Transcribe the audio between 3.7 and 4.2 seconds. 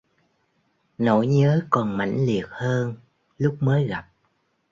gặp